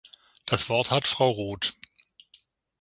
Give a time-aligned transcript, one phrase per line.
[0.47, 1.75] Das Wort hat Frau Roth.